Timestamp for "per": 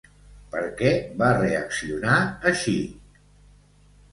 0.53-0.61